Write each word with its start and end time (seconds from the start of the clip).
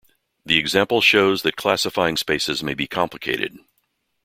This 0.43 0.57
example 0.57 0.99
shows 1.01 1.43
that 1.43 1.55
classifying 1.57 2.17
spaces 2.17 2.63
may 2.63 2.73
be 2.73 2.87
complicated. 2.87 3.59